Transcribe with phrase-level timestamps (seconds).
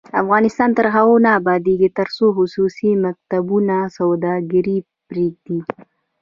[0.21, 4.77] افغانستان تر هغو نه ابادیږي، ترڅو خصوصي مکتبونه سوداګري
[5.07, 5.59] پریږدي.